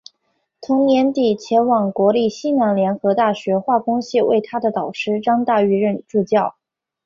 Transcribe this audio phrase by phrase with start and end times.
[0.61, 6.55] 同年底前往国立西南联合大学化工系为他的导师张大煜任助教。